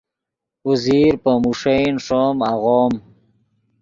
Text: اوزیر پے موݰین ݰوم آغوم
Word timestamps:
اوزیر 0.65 1.13
پے 1.23 1.31
موݰین 1.43 1.93
ݰوم 2.05 2.37
آغوم 2.51 2.93